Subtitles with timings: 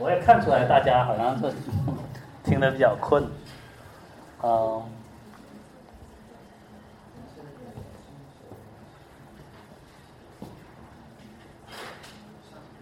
[0.00, 1.52] 我也看出来大家好像是
[2.44, 3.24] 听得比较困，
[4.42, 4.82] 嗯。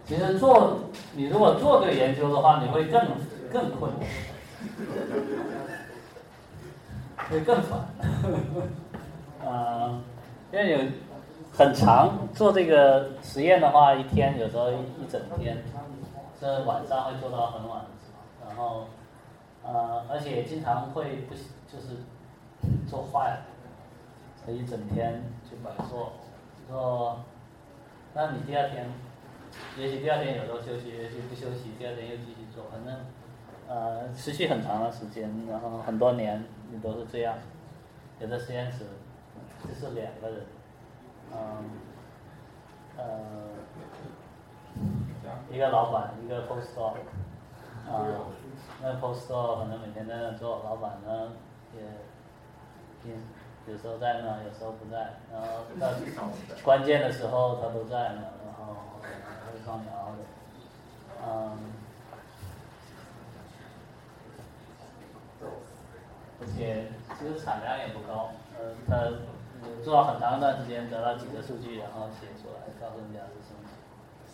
[0.07, 0.79] 其实做
[1.15, 3.01] 你如果做这个研究的话，你会更
[3.51, 3.91] 更困，
[7.29, 7.79] 会更烦。
[9.43, 9.99] 啊，
[10.53, 10.79] 因为有
[11.51, 15.57] 很长做这个实验的话，一天有时候一整天，
[16.39, 17.85] 这晚上会做到很晚，
[18.45, 18.87] 然后
[19.63, 21.97] 呃，而且经常会不就是
[22.87, 23.45] 做坏了，
[24.45, 26.13] 这一整天就白做，
[26.67, 27.19] 做，
[28.13, 28.89] 那你第二天。
[29.77, 33.05] 也许第二天有时候休息，也许不休息，第二天又继续做，反正，
[33.69, 37.37] 呃，持续很长的时间，然后很多年你都是这样。
[38.19, 38.85] 有的实验室
[39.65, 40.45] 就是两个人，
[41.31, 41.37] 嗯，
[42.97, 43.05] 呃，
[45.51, 46.93] 一个老板，一个 postdoc，
[47.87, 48.05] 啊，
[48.81, 51.31] 那 postdoc 可能每天在那做，老板呢
[51.73, 51.81] 也，
[53.09, 53.15] 有
[53.73, 55.47] 有时候在那，有时候不在，然后
[55.79, 55.89] 到
[56.63, 58.21] 关键的时候他都在呢。
[59.65, 60.21] 双苗的，
[61.25, 61.57] 嗯，
[66.39, 69.09] 而且其实产量也不高，呃，他
[69.83, 73.65] 做了很长一段时间，得到几个数据，然后写出来，告诉人家是什么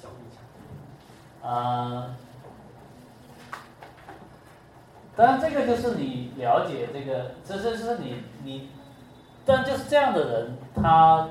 [0.01, 0.09] 小
[1.43, 2.15] 啊，
[5.15, 8.69] 当然这个就是你了解这个，这这是你你，
[9.45, 11.27] 但就是这样的人，他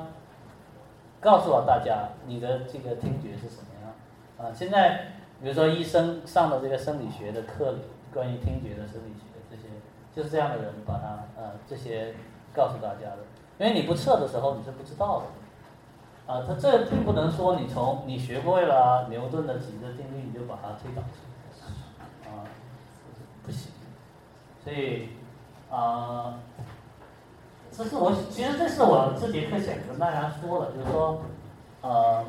[1.21, 3.93] 告诉了大家你的这个听觉是什么样。
[4.39, 7.77] 啊，现在比如说医生上的这个生理学的课，
[8.13, 9.69] 关于听觉的生理学这些，
[10.15, 12.15] 就是这样的人把他呃这些
[12.53, 13.19] 告诉大家的，
[13.59, 15.27] 因为你不测的时候你是不知道的，
[16.31, 21.19] 啊，他这并不能说你从你学会了牛顿的几个定律你就把它推导出
[21.59, 22.47] 来，啊，
[23.45, 23.73] 不行，
[24.63, 25.09] 所以
[25.71, 26.39] 啊，
[27.73, 31.23] 这是我其实这是我这节课想跟大家说的，就是说，
[31.81, 32.25] 呃。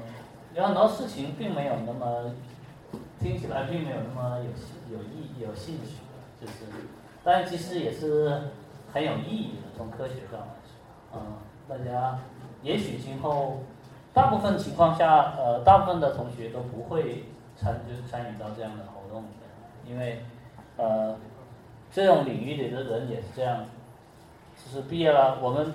[0.54, 2.30] 有很多事情并没有那么
[3.22, 6.02] 听起来并没有那么有有意有兴趣，
[6.42, 6.66] 就是，
[7.24, 8.52] 但其实也是
[8.92, 9.70] 很有意义的。
[9.78, 11.38] 从科学上来说，嗯，
[11.70, 12.20] 大家
[12.62, 13.64] 也许今后
[14.14, 20.26] 大部分情况下，呃，大部分的同学都不会参就是参与到这样的活动里面，因为
[20.78, 21.18] 呃，
[21.92, 23.66] 这种领域里的人也是这样，
[24.58, 25.74] 就是毕业了，我们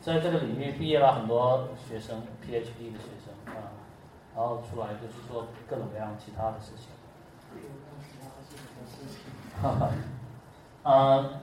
[0.00, 3.70] 在这个领域毕业了很多学生，PhD 的学生啊。
[4.36, 6.88] 然后出来就是做各种各样其他的事情。
[9.62, 9.90] 哈哈，
[10.82, 11.40] 嗯，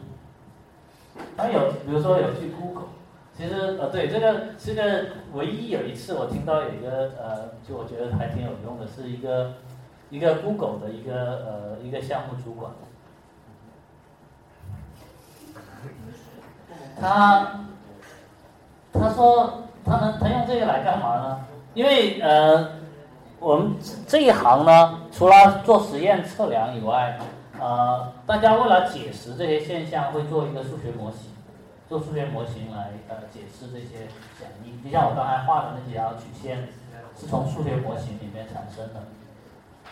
[1.38, 2.90] 还有比如说有去 Google，
[3.38, 9.54] 其实呃对这个这个唯一有一次我听到有一个呃，就我觉得还挺有用的，是一个
[10.10, 12.72] 一个 Google 的一个呃一个项目主管，
[17.00, 17.66] 他
[18.94, 21.46] 他说他能他用这个来干嘛呢？
[21.74, 22.82] 因为呃。
[23.44, 23.76] 我们
[24.08, 27.18] 这一行呢，除了做实验测量以外，
[27.60, 31.31] 呃，大家为了解释这些现象，会做一个数学模型，
[31.92, 34.08] 做数学模型来呃解释这些
[34.40, 34.82] 响应。
[34.82, 36.70] 就像我刚才画的那几条曲线，
[37.20, 39.04] 是从数学模型里面产生的。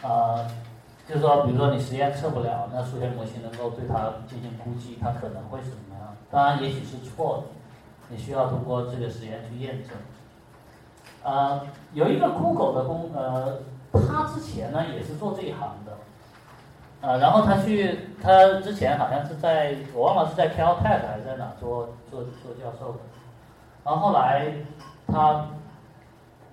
[0.02, 0.48] 呃，
[1.06, 6.16] 就是说，比如说你实验测不了，那数学模型能够对它进行估计，它可能会是什么样？
[6.32, 7.44] 当然，也许是错的，
[8.08, 9.98] 你需要通过这个实验去验证。
[11.22, 13.60] 呃，有一个 Google 的工，呃，
[13.92, 15.98] 他之前呢也是做这一行的，
[17.02, 23.00] 啊，然后他去，他之前好像是在，我忘了是在 Caltech 还是在哪做做做教授的，
[23.84, 24.52] 然后后来
[25.08, 25.48] 他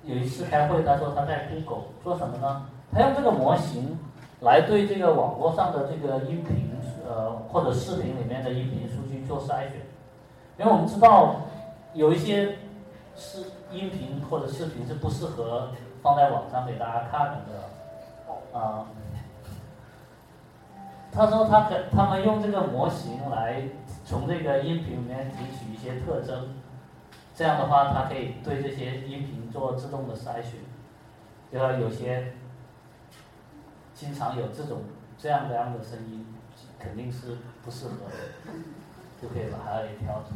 [0.05, 2.67] 有一次开会，他说他在 Google 做什么呢？
[2.93, 3.99] 他用这个模型
[4.41, 6.71] 来对这个网络上的这个音频，
[7.09, 9.73] 呃，或者视频里面的音频数据做筛选，
[10.59, 11.37] 因为我们知道
[11.95, 12.57] 有一些
[13.15, 13.45] 是。
[13.73, 15.71] 音频或者视频是不适合
[16.01, 18.87] 放在网上给大家看的，啊，
[21.17, 23.63] 他说他可他们用这个模型来
[24.05, 26.51] 从这个音频里面提取一些特征，
[27.35, 30.61] 这样的话，它可以对这些音频做自动的筛选，
[31.51, 32.35] 就说有些
[33.95, 34.83] 经常有这种
[35.17, 36.27] 这样这样的声音，
[36.79, 38.53] 肯定是不适合的，
[39.23, 40.35] 就可以把它给挑出，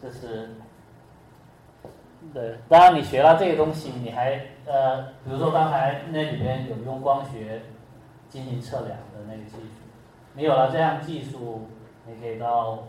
[0.00, 0.50] 这是。
[2.32, 7.60] 对，当然你学了这个东西，你还呃，比如说刚才那里边有用光学
[8.34, 9.86] 进行测量的那个技术，
[10.32, 11.68] 你有了这样技术，
[12.04, 12.82] 你可以到，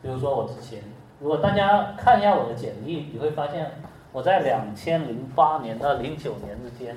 [0.00, 0.84] 比如说我之前，
[1.18, 3.72] 如果大家看一下我的简历，你会发现
[4.12, 6.96] 我在两千零八年到零九年之间，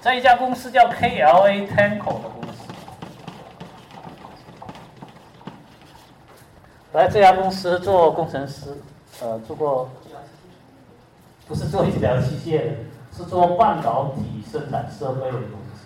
[0.00, 2.72] 在一家公司叫 KLA Tenco 的公司。
[6.92, 8.76] 来这家公司做工程师，
[9.20, 9.88] 呃，做过，
[11.52, 12.72] 不是做医疗器械的，
[13.14, 15.84] 是做半导体生产设备的公司。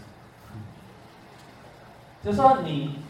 [2.24, 3.00] 就说你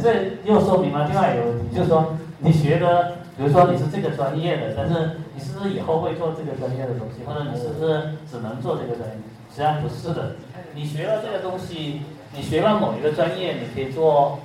[0.00, 9.16] 这又说明了另外一个问题，就是说你学的，比如说你是这个专业的，但是你是不是以后会做这个专业的东西，或者你是不是只能做这个专业？
[9.50, 10.36] 实际上不是的。
[10.72, 12.02] 你学了这个东西，
[12.32, 14.38] 你学了某一个专业，你可以做。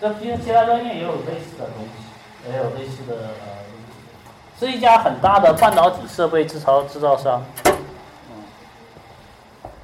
[0.00, 3.34] 这其实其他专业也有类似的东西，也有类似的，
[4.60, 7.42] 是一家很大的半导体设备制造制造商。
[7.64, 8.44] 嗯，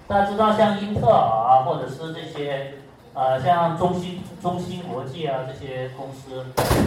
[0.06, 2.74] 大家知道像英特尔啊，或者是这些
[3.14, 6.44] 呃像中芯中芯国际啊这些公司，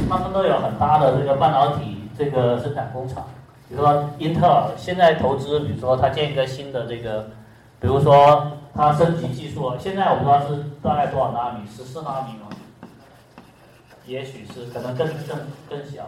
[0.07, 3.27] 他们都有很大的这个半导体这个生产工厂。
[3.67, 7.31] 比如说英特尔现在投资，比如说它建一个新的这个，
[7.79, 12.49] 比如说它升级技术，现在我不知道是大概多少纳米，十四纳米吗？
[14.05, 16.03] 也许是可能更更更小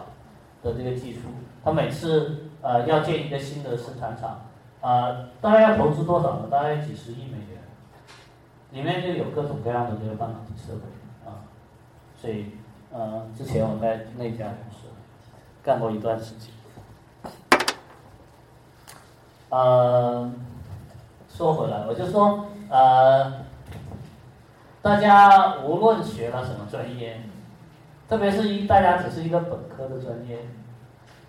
[0.62, 1.20] 的这个技术，
[1.64, 4.42] 他每次呃要建一个新的生产厂，
[4.80, 6.48] 啊，大概要投资多少呢？
[6.50, 7.60] 大概几十亿美元，
[8.70, 10.82] 里面就有各种各样的这个半导体设备
[11.28, 11.42] 啊，
[12.16, 12.52] 所以
[12.92, 14.86] 呃，之前我在那家公司
[15.64, 16.50] 干过一段时间。
[19.48, 20.32] 呃，
[21.28, 23.32] 说回来，我就说呃，
[24.80, 27.20] 大家无论学了什么专业。
[28.12, 30.36] 特别是一大家只是一个本科的专业，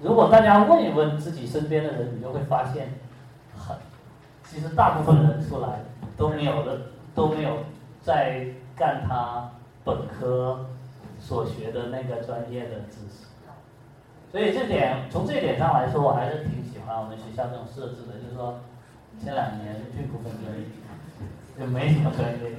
[0.01, 2.89] 如果大家问一问自己身边的人，你就会发现，
[3.57, 3.77] 很，
[4.43, 5.79] 其实大部分人出来
[6.17, 6.81] 都没有的
[7.15, 7.59] 都没有
[8.01, 9.49] 在干他
[9.85, 10.65] 本科
[11.21, 13.27] 所学的那个专业的知识，
[14.29, 18.59] 所以这点从这点上来说，我还是挺喜欢我们学校这种设置的，就是说
[19.23, 20.65] 前两年并不分专业，
[21.57, 22.51] 就没什么专业，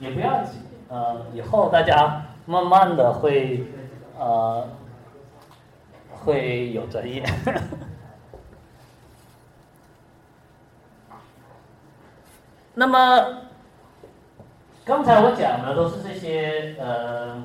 [0.00, 2.24] 也不要紧，呃，以后大家。
[2.48, 3.62] 慢慢的会，
[4.18, 4.66] 呃，
[6.10, 7.22] 会有专业。
[12.72, 13.42] 那么，
[14.82, 17.42] 刚才我讲的都是这些呃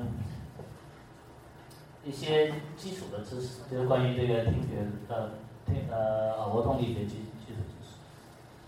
[2.02, 4.78] 一些基础的知识，就是关于这个听觉
[5.08, 5.32] 呃
[5.66, 7.96] 听呃耳蜗动力学基基础知识。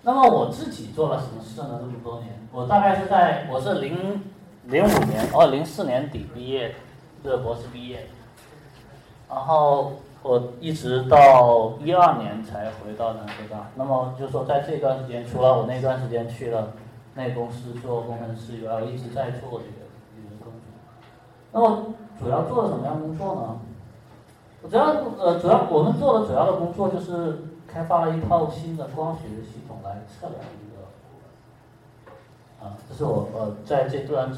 [0.02, 1.78] 那么我自己做了什么事呢？
[1.80, 4.22] 这么多年，我大概是在我是零。
[4.68, 6.74] 零五年，哦，零四年底毕业，
[7.22, 8.08] 的博士毕业，
[9.28, 9.92] 然后
[10.22, 13.70] 我一直到一二年才回到南科大。
[13.76, 16.72] 那么就说在这段时间，除了我那段时间去了
[17.14, 19.86] 那公司做工程师以外，我一直在做这个
[20.16, 20.60] 这个工作。
[21.52, 23.60] 那么主要做了什么样工作呢？
[24.62, 24.86] 我主要
[25.16, 34.28] 呃，主要我们做的主要的工作就是开发了一套新的光学系统来测量一个，啊，这是我呃在这段。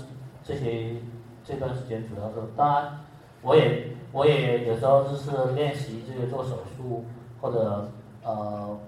[0.48, 0.94] 这些
[1.44, 3.00] 这段时间主要是，当然，
[3.42, 7.04] 我也我也有时候就是练习这个做手术，
[7.38, 7.90] 或者
[8.22, 8.78] 呃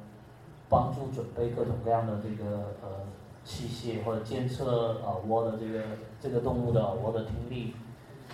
[0.71, 3.05] 帮助准备各种各样的这个呃
[3.45, 5.83] 器械，或者监测耳蜗的这个
[6.19, 7.75] 这个动物的耳蜗的听力，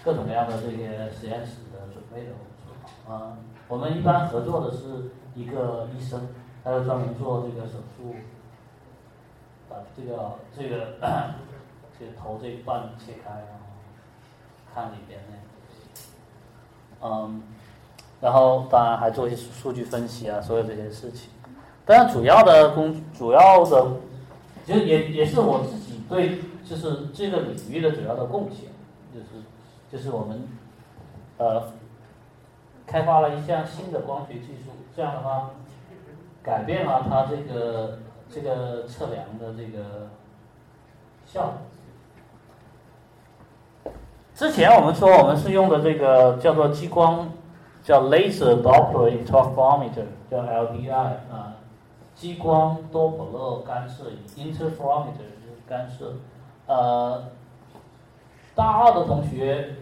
[0.05, 3.13] 各种各样的这些实验室的准备的工作。
[3.13, 3.37] 啊，
[3.67, 6.29] 我们一般合作的是一个医生，
[6.63, 8.15] 他就专门做这个手术，
[9.69, 10.95] 把这个这个。
[11.99, 13.67] 就头这一半切开，然后
[14.75, 15.19] 看里边
[17.01, 17.43] 那，嗯，
[18.21, 21.31] 然后当然还做一些数据分析啊，所有这些事情。
[21.85, 23.87] 当然主要的工，主要的，
[24.67, 28.69] 其实也也是我自己对，就是这个领域的主要的贡献，
[29.15, 29.43] 就是
[29.91, 30.47] 就是我们，
[31.39, 31.73] 呃，
[32.87, 35.51] 开发了一项新的光学技术，这样的话，
[36.43, 37.99] 改变了它这个
[38.29, 40.09] 这个测量的这个
[41.25, 41.53] 效果。
[44.37, 47.31] 之前我们说我们是用的这个叫做激光，
[47.83, 51.55] 叫 Laser Doppler Interferometer，叫 LDI 啊，
[52.15, 56.17] 激光多普勒干涉仪 Interferometer 就是干涉。
[56.67, 57.25] 呃，
[58.55, 59.77] 大二的同学，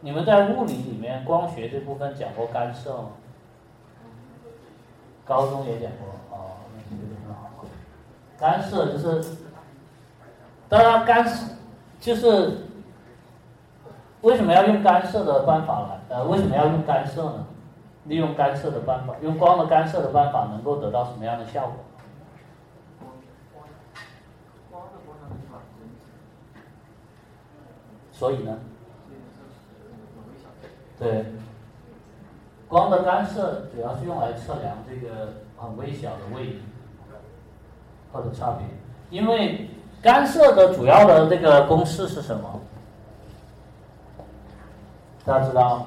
[0.00, 3.08] 你们在物理里面光学这部分讲过干涉吗？
[5.26, 7.50] 高中也讲过哦，那学的很好。
[8.38, 9.36] 干涉就是，
[10.66, 11.44] 当然干涉
[12.00, 12.67] 就是。
[14.22, 16.16] 为什么要用干涉的办法来？
[16.16, 17.46] 呃，为什么要用干涉呢？
[18.04, 21.76] 利用干涉的办法，用光的干涉的办法，能够得到什么样的效果？
[28.10, 28.58] 所以呢？
[30.98, 31.26] 对，
[32.66, 36.62] 光的干涉主要是用来测量这个很微小的位移
[38.12, 38.66] 或者差别。
[39.10, 39.68] 因为
[40.02, 42.60] 干涉的主要的这个公式是什么？
[45.28, 45.84] 大家知道？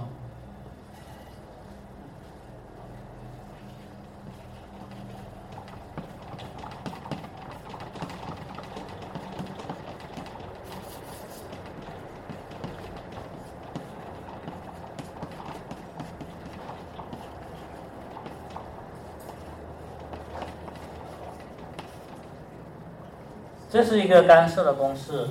[23.71, 25.27] 这是一个干涉的公式，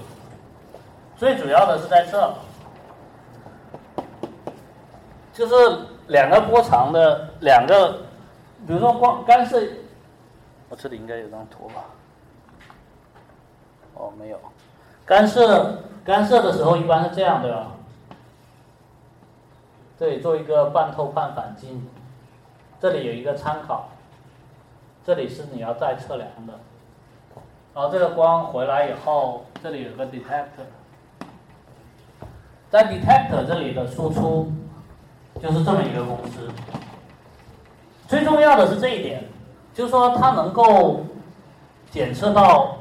[1.16, 2.34] 最主要的是在这，
[5.40, 5.54] 就是
[6.08, 7.92] 两个波长的两个，
[8.66, 9.58] 比如说光干涉，
[10.68, 11.82] 我这里应该有张图吧？
[13.94, 14.38] 哦，没有，
[15.06, 17.66] 干涉干涉的时候一般是这样的，
[19.98, 21.88] 这里做一个半透半反镜，
[22.78, 23.88] 这里有一个参考，
[25.02, 26.52] 这里是你要再测量的。
[27.74, 30.66] 然后这个光回来以后，这里有个 detector，
[32.68, 34.52] 在 detector 这里的输出
[35.42, 36.48] 就是这么一个公式。
[38.06, 39.24] 最重要的是这一点，
[39.74, 41.00] 就是说它能够
[41.90, 42.76] 检测到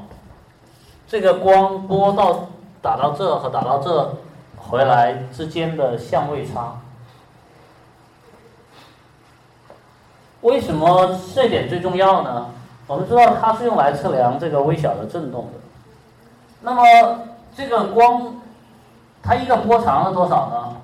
[1.06, 2.48] 这个光波到
[2.82, 4.16] 打到这和打到这
[4.56, 6.74] 回来之间的相位差。
[10.42, 12.46] 为什么这点最重要呢？
[12.86, 15.58] 我们知道它是用来测量这个微小的振动的。
[16.60, 17.20] 那么
[17.54, 18.34] 这个光，
[19.22, 20.76] 它一个波长是多少呢？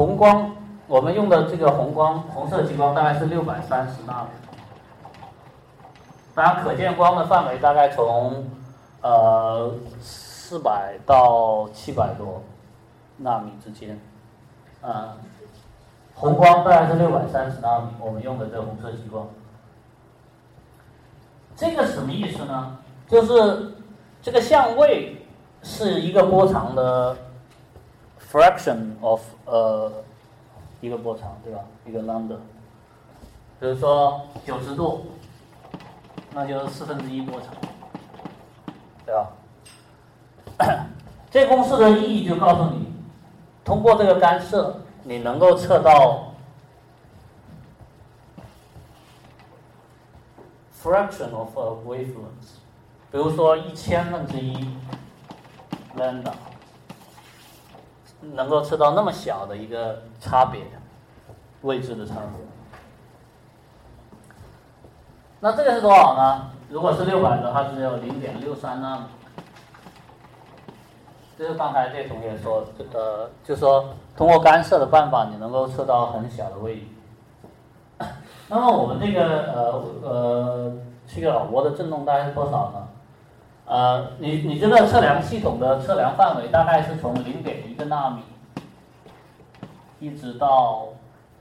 [0.00, 0.50] 红光，
[0.86, 4.30] 我们用的这个红光，红色激光大概是六百三十纳米。
[6.34, 8.48] 当然，可见光的范围大概从
[9.02, 12.42] 呃四百到七百多
[13.18, 14.00] 纳米之间，
[14.80, 15.18] 啊。
[16.14, 19.28] 红光大概是六百三十纳米，我们用的这红色激光，
[21.54, 22.78] 这个什么意思呢？
[23.06, 23.74] 就是
[24.22, 25.26] 这个相位
[25.62, 27.14] 是一个波长的
[28.30, 29.92] fraction of 呃
[30.80, 31.60] 一个波长，对吧？
[31.86, 32.36] 一个 lambda，
[33.58, 35.06] 比如说九十度，
[36.32, 37.50] 那就是四分之一波长，
[39.04, 39.30] 对吧？
[41.30, 42.92] 这公式的意义就告诉你，
[43.64, 44.76] 通过这个干涉。
[45.02, 46.34] 你能够测到
[50.80, 52.58] fraction of a wavelength，
[53.10, 54.62] 比如说一千分之一
[55.96, 56.32] lambda，
[58.20, 60.62] 能够测到那么小的一个差别，
[61.62, 62.46] 位置的差别。
[65.40, 66.50] 那这个是多少呢？
[66.68, 69.04] 如果是六百的话，只有零点六三纳米。
[71.38, 76.88] 就是刚才这同学说，呃，就说通过干涉的办法，你能够测到很小的位移。
[78.48, 80.72] 那么我们这个呃呃
[81.06, 82.88] 这个老挝的振动大概是多少呢？
[83.70, 88.20] 呃，你你这个测量系统的测量范围大概是从零点一个纳米，
[90.00, 90.88] 一直到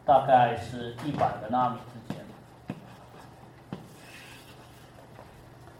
[0.05, 2.23] 大概是一百个纳米之间。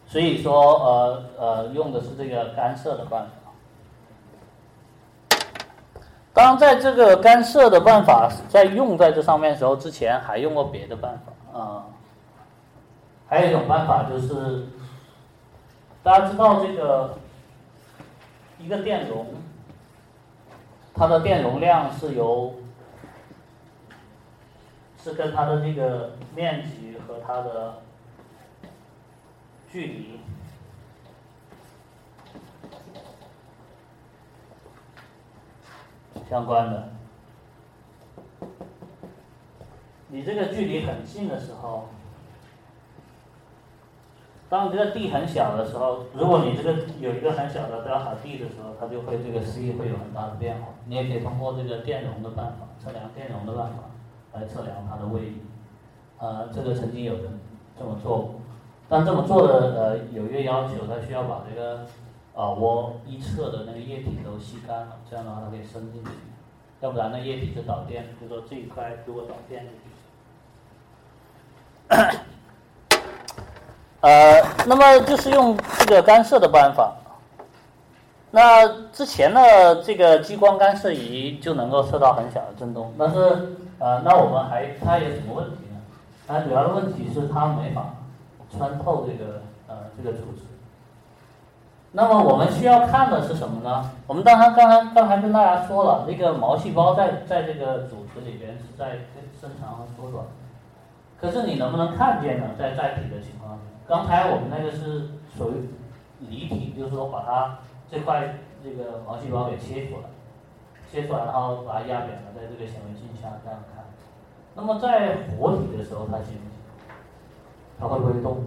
[0.08, 3.32] 所以说呃呃用的是这个干涉的办法。
[6.34, 11.86] 当，在这个干涉的办法在用在这上面的时候，之前还用过别的办法啊。
[13.28, 14.66] 还有一种办法就是，
[16.02, 17.18] 大家知道这个
[18.58, 19.28] 一个电容，
[20.94, 22.56] 它的电容量是由
[25.04, 27.82] 是跟它的这个面积和它的
[29.70, 30.20] 距离。
[36.30, 36.90] 相关的，
[40.10, 41.90] 你这个距离很近的时候，
[44.50, 50.70] 当这个 d 很小的时候，如果你这个有一个很小的 delta d 的时候，它就会这个 c 会有很大的变化。
[50.86, 53.84] 你也可以通过这个电容的办法，测量电容的办法
[54.34, 55.38] 来测量它的位移。
[56.18, 57.40] 呃，这个曾经有人
[57.78, 58.42] 这么做过，
[58.90, 61.86] 但这么做的呃有一个要求，它需要把这个。
[62.36, 66.10] 啊，我一侧的那个液体都吸干了，这样的话它可以伸进去，
[66.80, 68.06] 要不然那液体就导电。
[68.22, 69.66] 就说这一块如果导电，
[74.02, 76.94] 呃，那么就是用这个干涉的办法。
[78.32, 83.18] 那之前的这个激光干涉仪就能够测到很小的振动，但是
[83.80, 85.80] 呃，那我们还它有什么问题呢？
[86.28, 87.96] 它主要的问题是它没法
[88.56, 90.44] 穿透这个呃这个组织。
[91.92, 93.90] 那么我们需要看的是什么呢？
[94.06, 99.00] 我们刚才刚才刚才跟大家说了，那个毛细胞在在这个组织里边是在
[99.42, 100.24] 伸长和缩短，
[101.20, 102.46] 可是你能不能看见呢？
[102.60, 105.68] 在载体的情况下，刚才我们那个是属于
[106.20, 107.58] 离体，就是说把它
[107.92, 110.04] 这块这个毛细胞给切出来，
[110.92, 113.84] 切出来然后把它压扁了，在这个显微镜下这样看。
[114.54, 116.60] 那么在活体的时候，它行不行？
[117.80, 118.44] 它会不会动？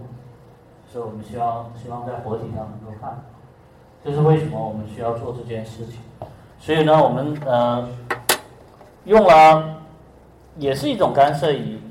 [0.87, 3.21] 所以我们需要希望在活体上能够看。
[4.01, 5.99] 这是为什么我们需要做这件事情。
[6.57, 7.85] 所以呢，我们呃
[9.03, 9.81] 用了
[10.55, 11.81] 也是一种干涉仪，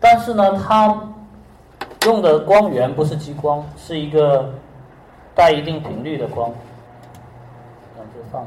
[0.00, 1.11] 但是呢，它。
[2.06, 4.54] 用的光源不是激光，是一个
[5.34, 6.50] 带一定频率的光。
[7.96, 8.46] 让这放。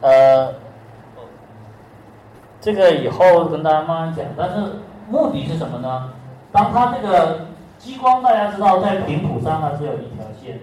[0.00, 0.54] 呃，
[2.60, 4.24] 这个以后跟大家慢慢讲。
[4.36, 4.76] 但是
[5.08, 6.12] 目的是什么呢？
[6.52, 7.46] 当它这个
[7.78, 10.60] 激光，大家知道在频谱上它是有一条线。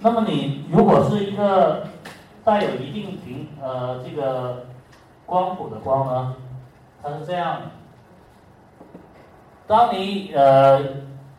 [0.00, 1.84] 那么你如果是一个
[2.44, 4.66] 带有一定频呃这个
[5.24, 6.34] 光谱的光呢，
[7.02, 7.62] 它是这样。
[9.70, 10.82] 当你呃，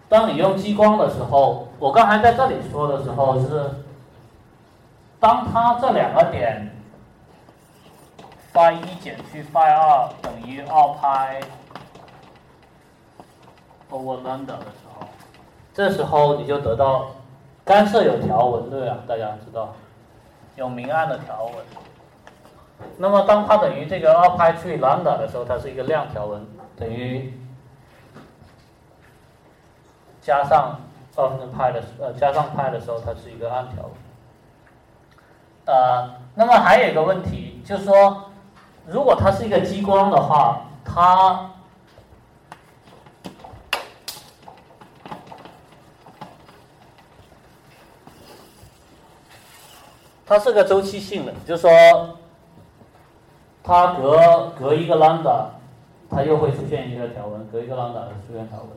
[0.08, 3.70] 当你用激光的时候，我刚才在这里说的时候是，
[5.20, 6.74] 当它这两个点
[8.54, 11.42] ，phi 一减去 phi 二等于二派
[13.90, 15.06] over lambda 的时候，
[15.74, 17.08] 这时候你就得到
[17.66, 19.00] 干涉有条纹，对吧？
[19.06, 19.74] 大家知道，
[20.56, 21.56] 有明暗的条纹。
[22.96, 26.48] 那么当它等于这个二派去 lambda 的时候，它是一个亮条纹，
[26.78, 27.38] 等于。
[30.22, 30.80] 加上
[31.16, 33.90] 二分之派的呃，加上派的时候，它是一个暗条。
[35.66, 38.30] 呃，那么还有一个问题，就是说，
[38.86, 41.50] 如果它是一个激光的话，它
[50.26, 51.72] 它是个周期性的，就是说，
[53.64, 55.46] 它隔隔一个 lambda，
[56.10, 58.70] 它又会出现一个条纹，隔一个 lambda 出现条纹。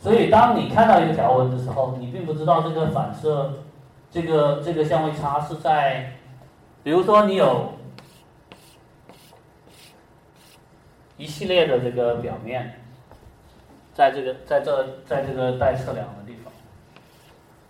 [0.00, 3.52] 所以，当你看到一个条纹的时候，你并不知道这个反射，
[4.10, 6.12] 这个这个相位差是在，
[6.84, 7.72] 比如说你有
[11.16, 12.80] 一系列的这个表面，
[13.92, 16.52] 在这个在这在这个待测量的地方，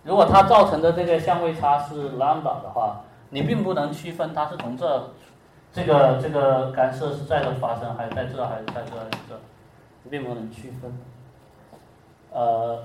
[0.03, 3.01] 如果它造成的这个相位差是 lambda 的话，
[3.31, 5.09] 你并不能区分它是从这
[5.73, 9.39] 这个这个干涉是在这发生，还是在这，还是在这，还是这，
[10.11, 10.95] 并不能区分。
[12.31, 12.83] 呃，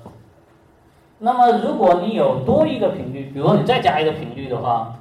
[1.18, 4.96] 那么如果你有多一个频率，比如你再加一个频率的话，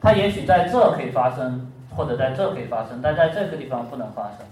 [0.00, 4.46] 它也许在这可以发生，或者在这可以发生，但在这个地方不能发生。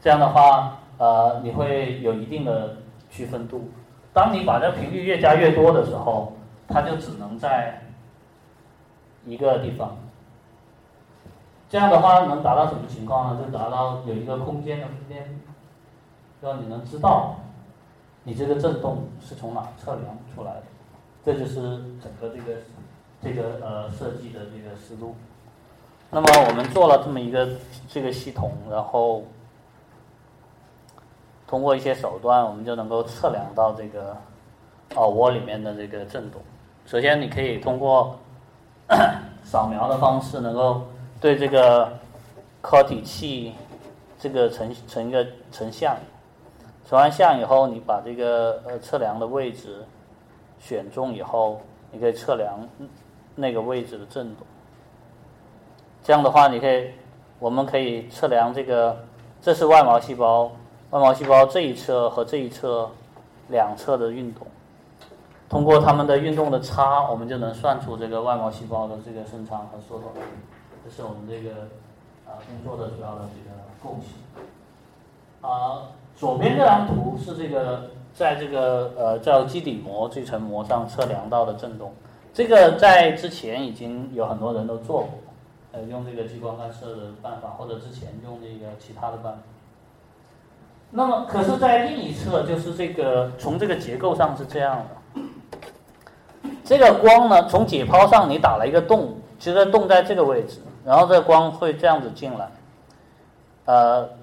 [0.00, 2.76] 这样的话，呃，你会有一定的
[3.10, 3.70] 区分度。
[4.12, 6.32] 当你把这频率越加越多的时候，
[6.66, 7.82] 它就只能在
[9.24, 9.96] 一个地方。
[11.68, 13.44] 这样的话能达到什么情况呢？
[13.44, 15.40] 就达到有一个空间的分辨，
[16.40, 17.36] 让你能知道。
[18.22, 20.62] 你这个振动是从哪测量出来的？
[21.24, 21.60] 这就是
[22.02, 22.58] 整个这个
[23.22, 25.14] 这个呃设计的这个思路。
[26.10, 27.48] 那么我们做了这么一个
[27.88, 29.22] 这个系统，然后
[31.46, 34.16] 通过一些手段，我们就能够测量到这个
[34.96, 36.40] 耳蜗里面的这个振动。
[36.86, 38.18] 首先，你可以通过
[39.44, 40.82] 扫描的方式，能够
[41.20, 41.92] 对这个
[42.60, 43.54] 壳体器
[44.18, 45.96] 这个成成一个成像。
[46.90, 49.84] 成完像以后，你把这个呃测量的位置
[50.58, 51.60] 选中以后，
[51.92, 52.68] 你可以测量
[53.36, 54.44] 那个位置的振动。
[56.02, 56.90] 这样的话，你可以，
[57.38, 59.04] 我们可以测量这个，
[59.40, 60.46] 这是外毛细胞，
[60.90, 62.90] 外毛细胞这一侧和这一侧
[63.50, 64.44] 两侧的运动。
[65.48, 70.12] 通过它们的运动的差，我们就能算出这个外毛细胞的这个伸长和缩短。
[70.84, 71.52] 这是我们这个
[72.26, 75.82] 啊工作的主要的这个构型啊。
[76.20, 81.94] 左边这张图是这个在这个呃叫基底膜这层膜上测量到的振动，
[82.34, 85.08] 这个在之前已经有很多人都做过，
[85.72, 89.38] 呃用这个激光干涉的办法，或者之前用那个其他的办法。
[90.90, 95.22] 那么可是，在另一侧就是这个从这个结构上是这样的，
[96.62, 102.50] 这个光呢从解剖上你打了一个洞，其实洞在这个位置，然后这光会这样子进来，
[103.64, 104.19] 呃。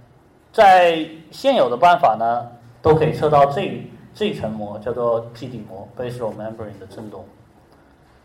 [0.58, 2.48] 在现有的办法呢，
[2.82, 7.24] 都可以测到这这层膜叫做基底膜 （basal membrane） 的振动，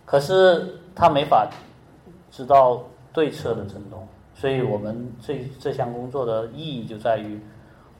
[0.06, 1.46] 可是它没法
[2.30, 7.38] 知道对侧的振动，所以我们这这项工作的意义就在于，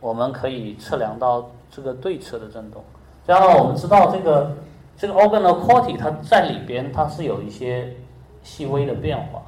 [0.01, 2.83] 我们可以测量到这个对侧的振动。
[3.27, 4.51] 然后我们知道这个
[4.97, 7.95] 这个 organelle quality 它在里边它是有一些
[8.43, 9.43] 细微的变化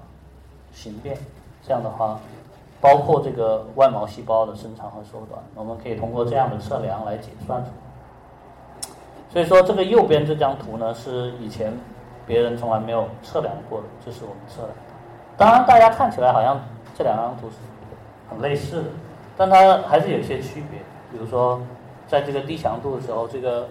[0.74, 1.16] 形变，
[1.66, 2.20] 这样的话。
[2.84, 8.88] 包括这个外毛细胞的伸长和缩短，我们可以通过这样的测量来解算出来。
[9.32, 11.72] 所以说这个右边这张图呢是以前
[12.26, 14.76] 别人从来没有测量过的，这是我们测量的。
[15.34, 16.60] 当然大家看起来好像
[16.94, 17.56] 这两张图是
[18.28, 18.88] 很类似的，
[19.34, 20.78] 但它还是有些区别。
[21.10, 21.58] 比如说
[22.06, 23.66] 在这个低强度的时候，这个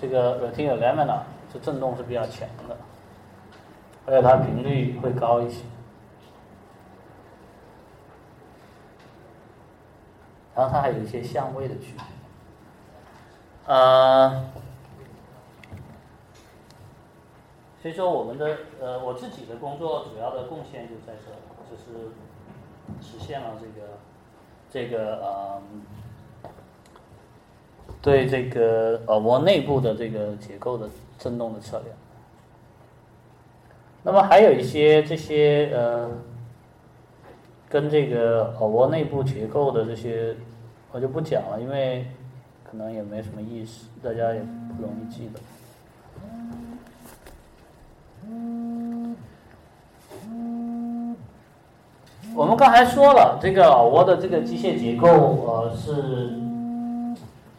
[0.00, 1.16] 这个 retinal lamina
[1.52, 2.76] 这振动是比较强的，
[4.06, 5.62] 而且它频率会高一些。
[10.60, 12.04] 然后它还有一些相位的区别，
[13.64, 14.44] 呃，
[17.80, 21.30] 所以说我们的呃我自己的工作主要的贡献就在这，
[21.64, 22.10] 就是
[23.00, 23.88] 实现了这个
[24.70, 25.62] 这个呃
[28.02, 31.88] 对这个耳蜗内部的这个结构的振动的测量。
[34.02, 36.10] 那么还有一些这些呃。
[37.72, 40.34] 跟这个耳蜗内部结构的这些，
[40.92, 42.06] 我就不讲了，因为
[42.64, 44.40] 可能也没什么意思，大家也
[44.76, 45.40] 不容易记得。
[52.34, 55.08] 我们刚才说了，这个老挝的这个机械结构，
[55.46, 56.38] 呃，是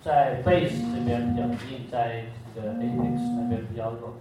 [0.03, 2.23] 在 base 这边比较硬，在
[2.55, 4.13] 这个 apex 那边比较弱。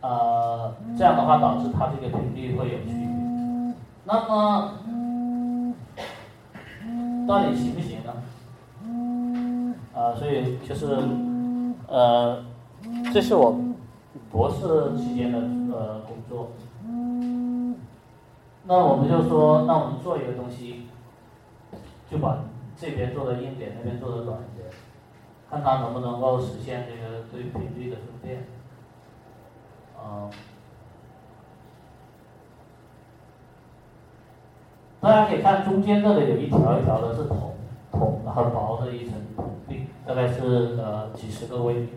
[0.00, 3.74] 呃，这样的话导致它这个频率会有区别。
[4.04, 4.72] 那么，
[7.26, 8.12] 到底行不行呢？
[9.94, 10.86] 啊，所以就是，
[11.88, 12.44] 呃，
[13.12, 13.58] 这是我
[14.30, 15.38] 博士期间的
[15.76, 16.52] 呃工作。
[18.64, 20.86] 那我们就说，那我们做一个东西，
[22.10, 22.44] 就把
[22.76, 24.68] 这边做的硬点，那边做的软一点，
[25.50, 28.46] 看它能不能够实现这个对频率的分辨，
[29.96, 30.30] 啊。
[35.06, 37.54] 大家可以看中间这里有一条一条的是铜，
[37.92, 41.88] 铜很薄的一层铜壁，大概是呃几十个微米，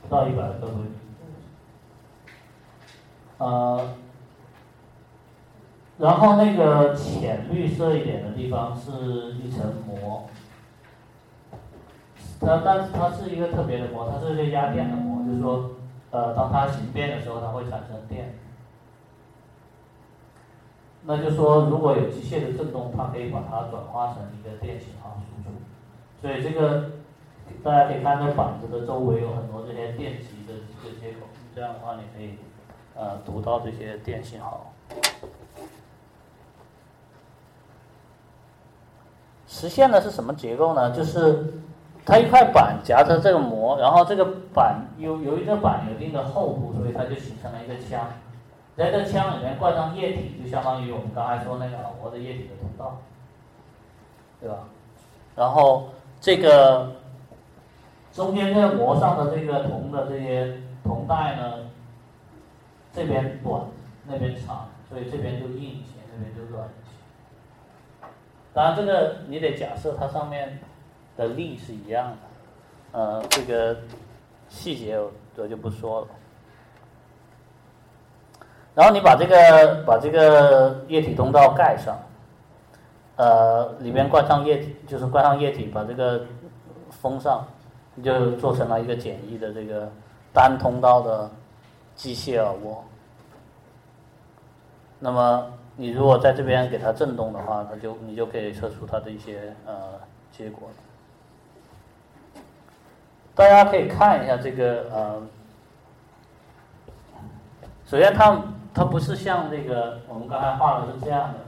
[0.00, 0.94] 不到一百个微米。
[3.38, 3.88] 呃，
[5.98, 10.28] 然后那个浅绿色一点的地方是一层膜，
[12.38, 15.70] 它但是它是一个特别的膜，它是一个压电的膜，就是说
[16.12, 18.32] 呃当它形变的时候，它会产生电。
[21.06, 25.54] 那就说，如果有机械的振动，它可以把它转化成一个电信号输出。
[26.22, 26.92] 所以这个
[27.62, 32.38] 大家可以看到板子的周围有很多这些电极的这个接口，这样的话你可以
[32.94, 34.72] 呃读到这些电信号。
[39.46, 40.90] 实现的是什么结构呢？
[40.90, 41.52] 就是
[42.06, 48.00] 它一块板夹着这个膜，然后这个板由由于这板有一定的厚度，所以它就形成了一个腔。
[48.76, 52.98] 在这腔里面灌上液体，就相当于我们刚才说那个耳蜗的液体的通道，
[54.40, 54.64] 对吧？
[55.36, 56.92] 然后这个
[58.12, 61.70] 中间这个膜上的这个铜的这些铜带呢，
[62.92, 63.62] 这边短，
[64.06, 68.08] 那边长，所以这边就硬一些，那边就软一些。
[68.52, 70.58] 当然，这个你得假设它上面
[71.16, 73.76] 的力是一样的，呃，这个
[74.48, 74.98] 细节
[75.36, 76.08] 我就不说了。
[78.74, 81.96] 然后你把这个把这个液体通道盖上，
[83.14, 86.26] 呃，里边灌上液体，就是灌上液体，把这个
[86.90, 87.46] 封上，
[87.94, 89.88] 你就做成了一个简易的这个
[90.32, 91.30] 单通道的
[91.94, 92.82] 机械耳蜗。
[94.98, 100.00] 那么你如果在这边给它震动的话，它就你就可以测出它的一些呃
[100.32, 100.68] 结果。
[103.36, 105.22] 大家可以看一下这个呃，
[107.86, 108.36] 首先它。
[108.74, 111.38] 它不是像这个我们刚才画的是这样的，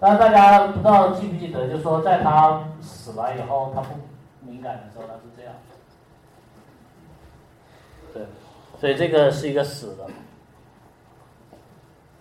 [0.00, 3.88] 但是大家不知道记不记得，就说在它死了以后，它不
[4.40, 5.52] 敏感的时候，它是这样。
[8.14, 8.24] 对，
[8.80, 10.06] 所以这个是一个死的，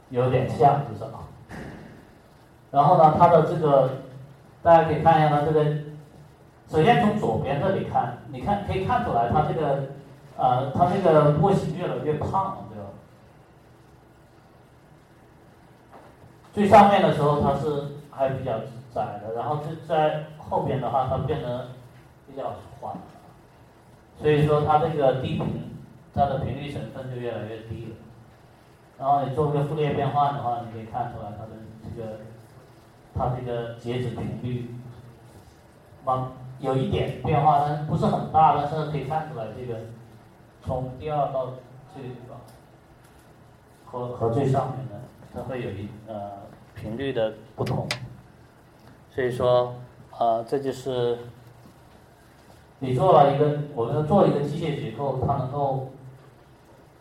[0.10, 1.18] 有点像是什么？
[2.70, 3.90] 然后呢，它的这个
[4.62, 5.64] 大家可以看一下它这个，
[6.70, 9.88] 首先从左边这里看，你看可以看出来，它这个
[10.36, 12.90] 呃，它这个波形越来越胖了，对吧。
[16.54, 18.60] 最上面的时候它是还比较
[18.94, 21.68] 窄的，然后在在后边的话它变得
[22.28, 22.96] 比较缓，
[24.20, 25.76] 所以说它这个低频，
[26.14, 27.96] 它的频率成分就越来越低了。
[28.98, 31.52] 然后你做个傅列变换的话，你可以看出来它的
[31.84, 32.18] 这个，
[33.16, 34.76] 它这个截止频率，
[36.04, 39.80] 往有一点变化，但是不是很大，但是可以看出来这个
[40.66, 41.54] 从第二到
[41.96, 42.38] 这个地方
[43.86, 44.96] 和和最上面的
[45.34, 46.48] 它会有一呃。
[46.76, 47.86] 频率的不同，
[49.14, 49.76] 所以说，
[50.18, 51.18] 呃，这就是
[52.80, 55.90] 你做了一个，我们做一个机械结构，它能够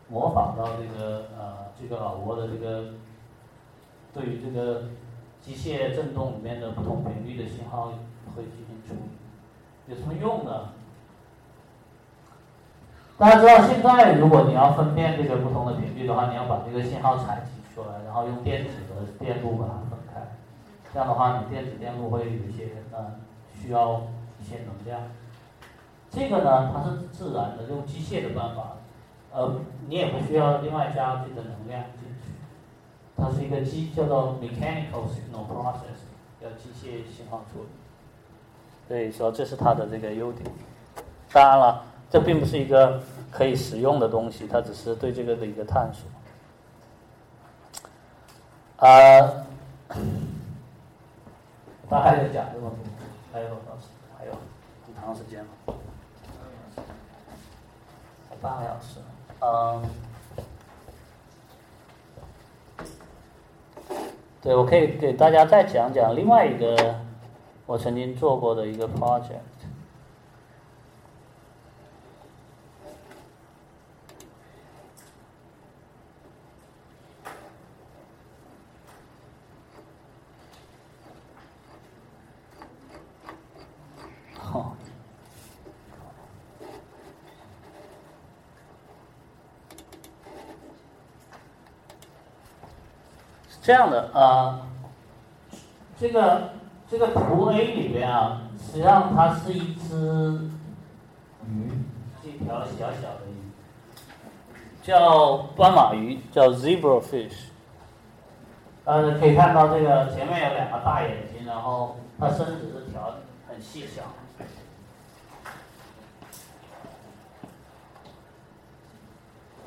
[0.09, 2.95] 模仿到这个呃这个老挝的这个
[4.13, 4.87] 对于这个
[5.41, 7.93] 机械振动里面的不同频率的信号
[8.35, 10.71] 会进行处理，有什么用呢？
[13.17, 20.21] 大家知道，现在如果你要分辨这个不同的频率的话，你要把这个信号采集出来，然后用电子和电路把它分开。
[20.93, 23.13] 这样的话，你电子电路会有一些呃
[23.55, 24.03] 需要
[24.41, 25.01] 一些能量。
[26.11, 28.79] 这个呢，它是自然的，用机械的办法，
[29.33, 32.33] 呃，你也不需要另外加这个能量进去。
[33.17, 36.03] 它是一个机叫做 mechanical signal process，
[36.41, 37.69] 叫机械信号处理。
[38.89, 40.51] 所以说，这是它的这个优点。
[41.33, 46.09] 当然了，这并不是一个可以使用的东西，它只是对这个的一个探索。
[48.79, 49.47] 啊，
[51.89, 52.77] 大概就讲这么多，
[53.33, 53.47] 还有？
[54.17, 54.33] 还有
[54.87, 55.51] 很长时间吗？
[58.41, 59.01] 半个小时，
[59.41, 59.83] 嗯，
[64.41, 66.95] 对，我可以给大家再讲讲另外一个
[67.67, 69.58] 我曾经做过的一个 project。
[93.69, 94.61] 这样的啊，
[96.01, 96.53] 这个
[96.91, 100.51] 这个图 A 里边啊，实际上它是一只
[101.47, 101.71] 鱼，
[102.23, 103.53] 一条小小的鱼，
[104.83, 107.49] 叫斑马鱼，叫 zebra fish。
[108.87, 114.03] 呃，可以看到这个前面有两个大眼睛，然后它身子是条很细小。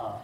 [0.04, 0.18] 啊，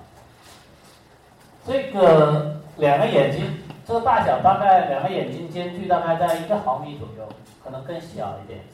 [1.67, 3.56] 这个两个眼睛。
[3.87, 7.25] 这个大小大概两个眼睛间距大概在一个毫米左右，
[7.63, 8.65] 可能更小一点。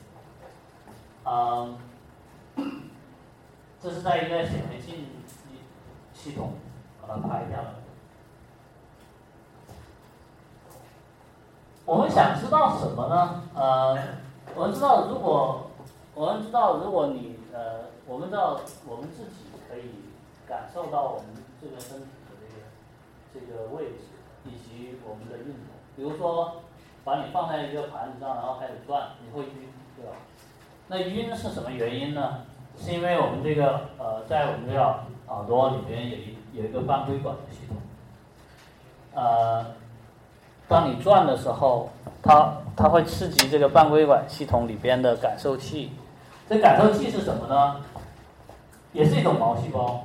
[1.24, 1.78] 嗯，
[3.80, 5.06] 这是在一个显微镜
[6.16, 6.54] 系统
[7.00, 7.76] 把它拍掉了。
[11.86, 13.44] 我们想知道什么呢？
[13.54, 13.96] 呃，
[14.56, 15.70] 我们知道，如果
[16.16, 19.92] 我们知道，如果你呃，我们知道我们自己可以
[20.48, 21.28] 感受到我们
[21.62, 22.36] 这个身体的
[23.32, 24.13] 这个这个位置。
[24.46, 26.62] 以及我们的运动，比如说，
[27.04, 30.12] 把你放在一个盘子上，然后开始转，你会晕，对吧？
[30.88, 32.42] 那晕是什么原因呢？
[32.78, 34.82] 是因为我们这个呃，在我们这个
[35.28, 37.78] 耳朵里边有一有一个半规管的系统，
[39.14, 39.66] 呃，
[40.68, 41.90] 当你转的时候，
[42.22, 45.92] 它它会刺激这个半规管系统里边的感受器，
[46.50, 47.82] 这感受器是什么呢？
[48.92, 50.04] 也是一种毛细胞，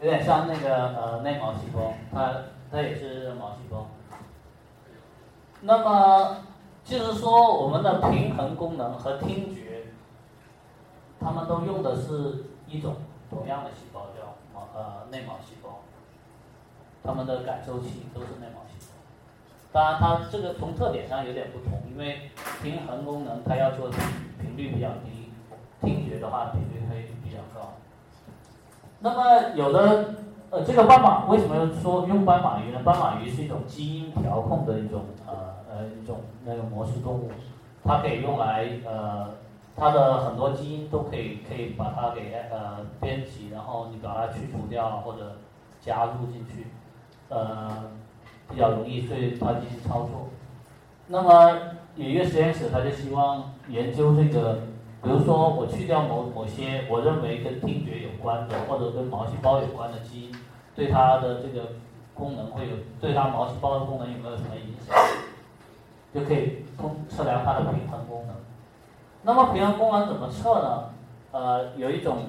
[0.00, 2.32] 有点像那个呃内毛细胞，它。
[2.70, 3.86] 它也是毛细胞。
[5.62, 6.36] 那么
[6.84, 9.86] 就是说，我们的平衡功能和听觉，
[11.18, 12.96] 它们都用的是一种
[13.30, 15.80] 同样的细胞，叫毛呃内毛细胞。
[17.02, 18.92] 它们的感受器都是内毛细胞。
[19.72, 22.30] 当然，它这个从特点上有点不同，因为
[22.62, 23.88] 平衡功能它要求
[24.40, 25.32] 频率比较低，
[25.80, 27.72] 听觉的话频率会比较高。
[29.00, 30.14] 那么有的。
[30.50, 32.80] 呃，这个斑马为什么要说用斑马鱼呢？
[32.82, 35.34] 斑马鱼是一种基因调控的一种呃
[35.70, 37.30] 呃一种那个模式动物，
[37.84, 39.28] 它可以用来呃
[39.76, 45.36] 它的很多基因都可以可以把它给呃编辑，然后你把它去除掉或者
[45.80, 46.68] 加入进去，
[47.28, 47.84] 呃
[48.48, 50.28] 比较容易对它进行操作。
[51.08, 51.58] 那么
[51.96, 54.60] 有一个实验室，他就希望研究这个。
[55.08, 60.32] 比如说，我去掉某某些我认为跟听觉有关的，或者跟毛细胞有关的基因，
[60.76, 61.66] 对它的这个
[62.12, 64.94] 功能会有，对它毛细胞的功能有没有什么影响？
[66.12, 68.36] 就可以通测量它的平衡功能。
[69.22, 70.90] 那么平衡功能怎么测呢？
[71.32, 72.24] 呃，有一种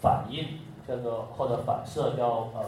[0.00, 2.64] 反应叫做或者反射叫呃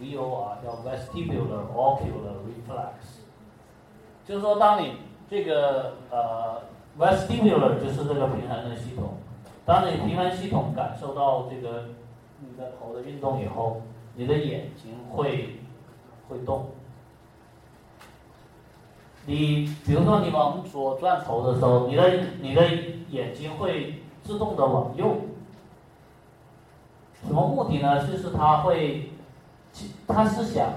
[0.00, 3.22] VOR，叫 vestibular ocular reflex，
[4.26, 4.96] 就是说当你
[5.30, 6.73] 这个呃。
[6.98, 9.14] Vestibular 就是这个平衡的系统。
[9.66, 11.86] 当你平衡系统感受到这个
[12.40, 13.82] 你的头的运动以后，
[14.14, 15.56] 你的眼睛会
[16.28, 16.66] 会动。
[19.26, 22.62] 你比如说你往左转头的时候，你的你的
[23.08, 25.16] 眼睛会自动的往右。
[27.26, 28.06] 什么目的呢？
[28.06, 29.10] 就是它会，
[30.06, 30.74] 它是想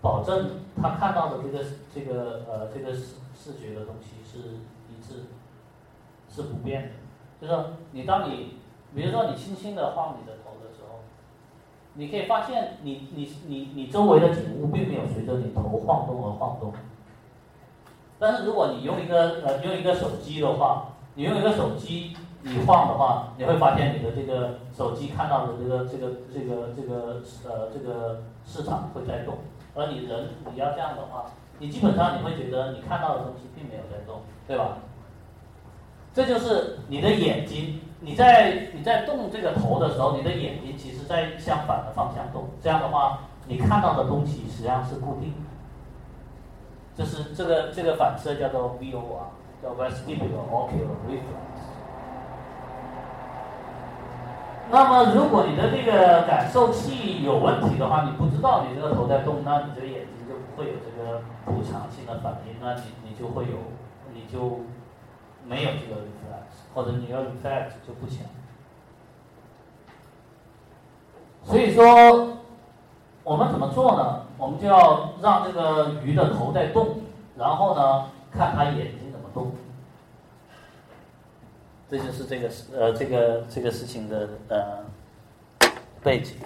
[0.00, 1.64] 保证他看到的这个
[1.94, 4.38] 这个呃这个视视觉的东西是
[4.88, 5.24] 一致。
[6.34, 6.88] 是不变的，
[7.40, 8.56] 就是说你当你
[8.92, 10.98] 比如说你轻轻的晃你的头的时候，
[11.94, 16.72] 你可以发现你你你你周围的景物并没有随着你头晃动而晃动。
[18.18, 29.38] 但是如果你用一个呃用一个手机的话，你用一个手机你晃的话，你会发现你的这个手机看到的这个这个这个这个呃这个市场会在动，
[29.76, 31.26] 而你人你要这样的话，
[31.60, 34.78] 你基本上你会觉得你看到的东西并没有在动，对吧？
[36.14, 45.36] 这就是你的眼睛，你在你在动这个头的时候，你的眼睛其实在相反的方向动，这样的话，你看到的东西实际上是固定的。
[46.96, 51.58] 这是这个这个反射叫做 VOR，叫 vestibular ocular reflex。
[54.70, 63.58] 那么，如果你的这个感受器有问题的话，你不知道你这个头在动，那你这个眼睛就不会有这个补偿性的反应，那你你就会有，
[64.14, 64.60] 你就
[65.46, 68.18] 没有这个 reflex，或者你要 reflex 就不强。
[71.44, 72.30] 所以说。
[73.26, 74.20] 我们怎么做呢？
[74.36, 76.96] 我们就要让这个鱼的头在动，
[77.38, 79.50] 然后呢，看它眼睛怎么动。
[81.88, 84.84] 这就是这个事呃这个这个事情的呃
[86.02, 86.36] 背景。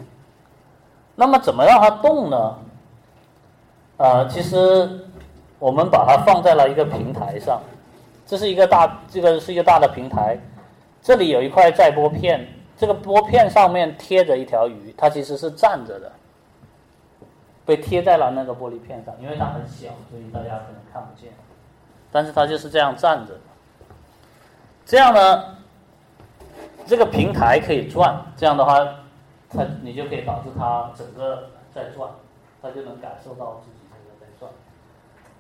[1.17, 2.59] 那么怎么让它动呢？
[3.97, 5.01] 呃，其实
[5.59, 7.61] 我们把它放在了一个平台上，
[8.29, 10.39] 这是一个大这个是一个大的平台，
[11.01, 16.13] 这里有一块载玻片，这个玻片上面贴着一条鱼，它其实是站着的。
[17.65, 21.31] 被贴在了那个玻璃片上，因为它很小，所以大家可能看不见。
[22.13, 23.33] 但是它就是这样站着，
[24.85, 25.45] 这样呢，
[26.87, 28.79] 这个平台可以转，这样的话，
[29.51, 32.11] 它你就可以导致它整个在转，
[32.63, 34.51] 它就能感受到自己这个在转。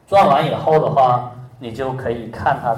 [0.06, 2.76] 转完以后的话，你就可以看它。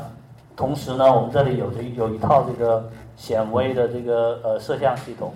[0.57, 5.33] 同时呢，我们这里有着有一套这个显微的这个呃摄像系统，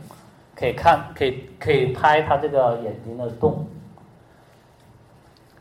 [0.54, 3.64] 可以看，可以可以拍它这个眼睛的动。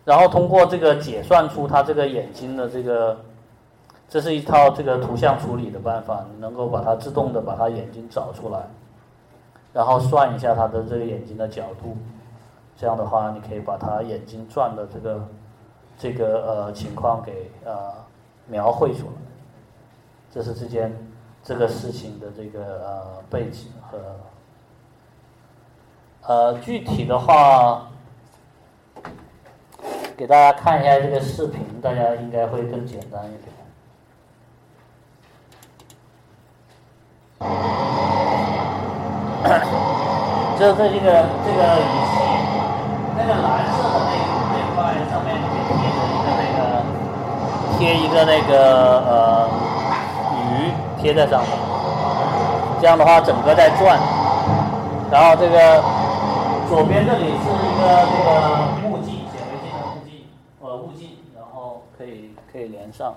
[0.03, 3.17] 然后通过这个解算出它这个眼睛的这个，
[4.09, 8.59] 这是一套这个图像处理的办法，能够把它自动的把它眼睛找出来，
[9.71, 11.95] 然后算一下它的这个眼睛的角度，
[12.75, 15.25] 这样的话你可以把它眼睛转的这个
[15.97, 17.93] 这个呃情况给呃
[18.47, 19.13] 描绘出来，
[20.31, 20.95] 这是这件
[21.43, 23.99] 这个事情的这个呃背景和
[26.27, 27.87] 呃具体的话。
[30.15, 33.51] 给大家看一下这个视频，大家应该会更简单一点。
[40.59, 42.15] 就是这个这个仪器，
[43.17, 44.11] 那个蓝色的那
[44.53, 44.77] 那块
[45.09, 46.61] 上面贴着一个那个
[47.83, 49.49] 贴一个那个呃
[50.39, 51.51] 鱼贴在上面，
[52.79, 53.99] 这样的话整个在转，
[55.11, 55.83] 然后这个
[56.69, 60.25] 左边这里是一个这个目镜、显微镜的目镜，
[60.61, 61.83] 呃，目镜，然后。
[61.97, 63.15] 可以连上，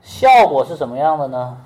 [0.00, 1.56] 效果是什么样的呢？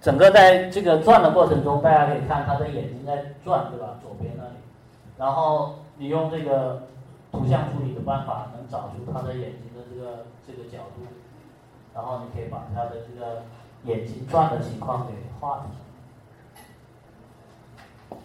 [0.00, 3.96] 整个在这个转的过程中，大家可以看他的眼睛在转，对吧？
[4.02, 4.54] 左边那里，
[5.18, 6.88] 然后你用这个
[7.32, 11.02] 图像处理的办法，能找出他的眼睛的这个这个角度，
[11.94, 13.42] 然后你可以把他的这个
[13.84, 15.64] 眼睛转的情况给画出
[18.10, 18.18] 来。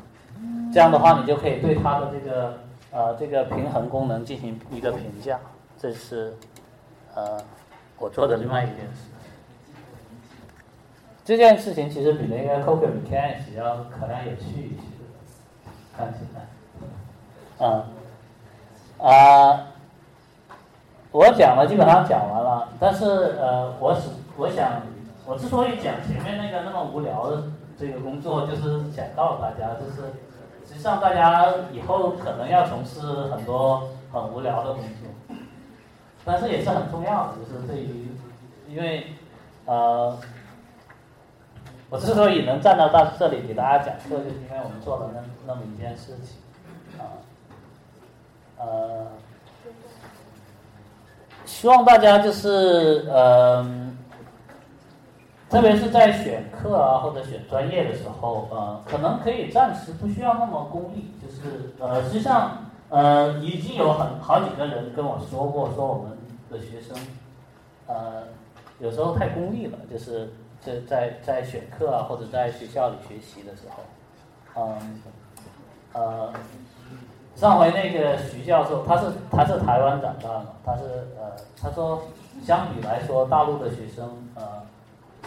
[0.73, 2.59] 这样的话，你就可以对他的这个。
[2.91, 5.39] 呃，这个平衡功能进行一个评价，
[5.77, 6.35] 这是
[7.13, 7.39] 呃
[7.99, 9.11] 我做的另外一件事。
[11.23, 14.81] 这件事情其实比那个 Coco Mechanics 要可能有趣一些，
[15.95, 16.47] 看起来。
[17.59, 17.85] 啊
[18.97, 19.67] 啊，
[21.11, 22.69] 我讲了，基本上讲完了。
[22.79, 23.05] 但是
[23.39, 24.81] 呃，我是我想，
[25.25, 27.43] 我之所以讲前面那个那么无聊的
[27.77, 30.13] 这个工作，就是想告诉大家，就是。
[30.67, 35.35] 实际上，大家以后可能要从事很多很无聊的工作，
[36.23, 38.11] 但是也是很重要的，就是对于，
[38.67, 39.07] 因为，
[39.65, 40.15] 呃，
[41.89, 46.37] 我之所以能站到到这里给大家讲课，就是因为我们做了那那么一件事情，
[48.59, 49.07] 呃，
[51.45, 53.65] 希望大家就是呃。
[55.49, 66.15] 特别是在选课啊或者选专业的时候，呃，可能可以暂时不需要那么功利，就是呃，实际上呃，已经有很好几个人跟我说过，说我们
[66.51, 66.95] 的学生，
[67.87, 68.25] 呃，
[68.77, 70.31] 有时候太功利了，就是
[70.61, 73.81] 在在在选课啊或者在学校里学习的时候，
[74.77, 75.01] 嗯，
[75.93, 76.31] 呃，
[77.39, 80.81] 上回那个徐教授，他是他是台湾长大的，他是
[81.17, 81.31] 呃，
[81.61, 82.03] 他说
[82.43, 84.43] 相比来说，大陆的学生呃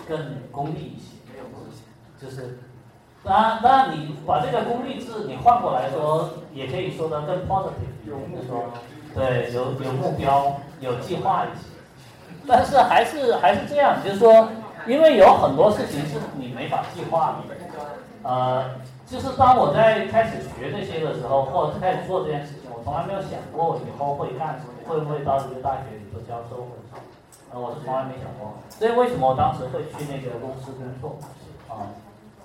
[0.06, 0.18] 更
[0.50, 1.44] 功利一些，没有
[2.20, 2.58] 就是
[3.24, 8.64] 当然当然你把这个功利制你换过来说，也可以说的更 positive，就是说
[9.14, 11.64] 对有有目标有计划一些，
[12.46, 14.50] 但是还是还是这样，就是说
[14.86, 18.64] 因为有很多事情是你没法计划的，呃。
[19.12, 27.04] 就是当我在开始学这些的时候，或者开始做这件事情，我从来没有想过我以后会干什么，会不会到一个大学里做教授，或者什么，
[27.52, 28.56] 呃，我是从来没想过。
[28.70, 31.18] 所以为什么我当时会去那个公司工作？
[31.68, 31.92] 啊，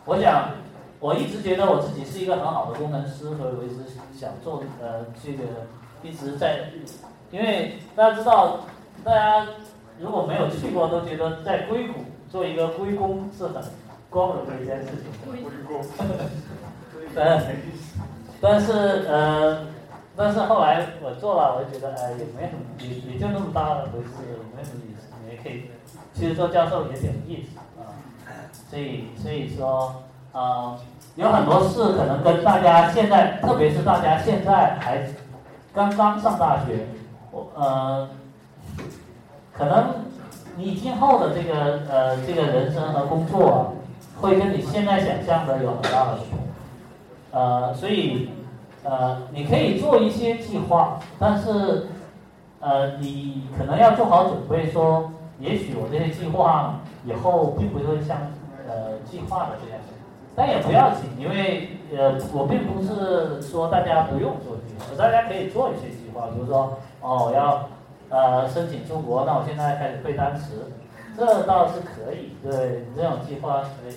[0.04, 0.52] 我想
[1.00, 5.44] 我一直觉得我自己是一个很好的工程师，所以我一直想做呃这个
[6.04, 6.68] 一直在，
[7.32, 8.60] 因为大家知道，
[9.06, 9.48] 大家
[9.98, 11.94] 如果没有去过，都觉得在硅谷
[12.30, 13.64] 做一个硅工是很
[14.18, 15.06] 光荣的一件事情。
[15.30, 15.80] 硅工。
[17.14, 17.44] 但
[18.42, 19.60] 但是呃，
[20.16, 24.10] 但是后来我做了，我就觉得哎，也没什么，也也就那么大的回事，
[24.56, 25.14] 没什么意思。
[25.24, 25.70] 你也可以，
[26.16, 27.94] 其实做教授也挺有意思啊。
[28.72, 29.94] 所以所以说
[30.32, 30.76] 啊，
[31.16, 35.08] 有很多事可能跟大家现在，特别是大家现在还
[35.76, 36.88] 刚刚上大学，
[37.32, 38.10] 我呃，
[39.54, 39.94] 可能
[40.56, 43.76] 你今后的这个呃这个人生和工作，
[44.20, 46.40] 会跟你现在想象的有很大的区别。
[47.32, 48.30] 呃，所以，
[48.84, 51.88] 呃，你可以做一些计划，但是，
[52.60, 58.18] 呃，你可能要做好准备，说，也许我这些计划以后并不会像，
[58.68, 59.80] 呃，计划的这样，
[60.36, 67.68] 但也不要紧，因为，呃，我并不是说大家不用做计划，大家可以做一些计划，比如说，哦，我要，
[68.10, 70.72] 呃，申请出国，那我现在开始背单词，
[71.16, 73.96] 这倒是可以，对，这种计划可以，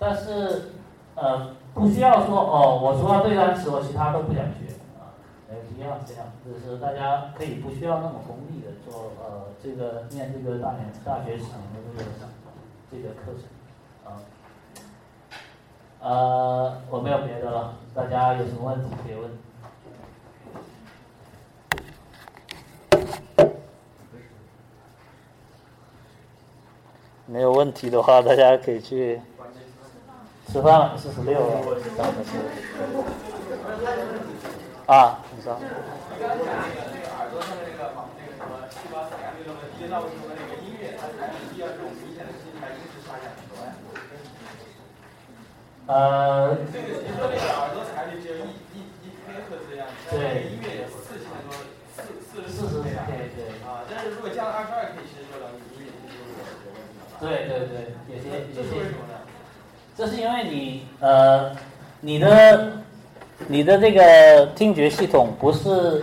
[0.00, 0.72] 但是，
[1.14, 1.54] 呃。
[1.72, 5.14] 不需要说哦，我除了背单词，我其他都不想学啊，
[5.48, 12.10] 没有必要这样，就是大家可以不需要那么功利的做呃这个念这个大连大学城的这个
[12.90, 13.44] 这个课程
[14.04, 14.18] 啊，
[16.00, 19.30] 呃我没有别的了，大家有什么问题可以问。
[27.26, 29.20] 没有问题的话，大家可以去。
[30.52, 31.62] 吃饭了，四十六了，
[34.86, 35.56] 啊，你说。
[45.86, 46.56] 呃。
[46.72, 51.54] 这个你说那个耳朵采率只有一一一千赫兹样，但是音乐有四千多，
[51.94, 53.54] 四四十四对对。
[53.62, 56.82] 啊，但是如果加了二十二 K，其实就能音乐就有有问题了。
[57.20, 58.54] 对对对，有些有些。
[58.54, 59.19] 这是为什么呢？
[60.00, 61.52] 这是因为你呃，
[62.00, 62.72] 你的
[63.48, 66.02] 你的这个听觉系统不是，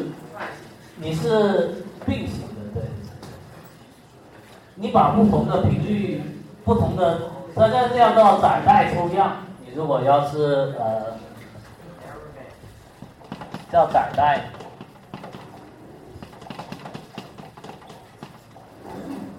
[0.98, 2.84] 你是并行的，对。
[4.76, 6.22] 你把不同的频率、
[6.64, 7.22] 不同的，
[7.56, 9.38] 大家这样叫载带抽样。
[9.66, 11.18] 你如果要是呃，
[13.72, 14.44] 叫载带。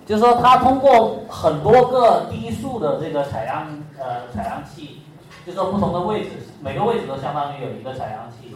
[0.04, 3.68] 就是说，它通过很多个低速的这个采样
[3.98, 5.02] 呃采样器，
[5.46, 6.30] 就说不同的位置，
[6.60, 8.54] 每个位置都相当于有一个采样器，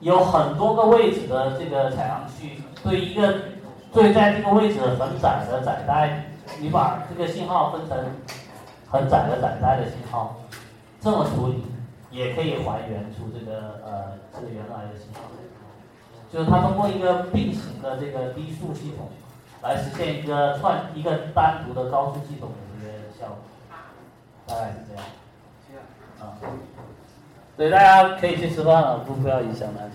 [0.00, 3.34] 有很多个位置的这个采样器，对一个
[3.92, 6.24] 对在这个位置很窄的窄带，
[6.60, 7.96] 你把这个信号分成
[8.90, 10.36] 很窄的窄带的信号，
[11.00, 11.64] 这么处理
[12.10, 15.22] 也可以还原出这个呃这个原来的信号，
[16.32, 19.08] 就是它通过一个并行的这个低速系统。
[19.62, 23.38] 来实现一个串一个单独的高速系统的这个效果，
[24.46, 25.04] 大概是这样。
[26.20, 26.38] 啊，
[27.56, 29.90] 对，大家可以去吃饭了，不不要影响大家。